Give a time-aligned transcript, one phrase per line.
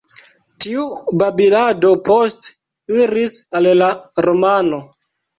[0.63, 0.83] Tiu
[1.23, 3.91] babilado poste iris al la
[4.27, 4.81] romano.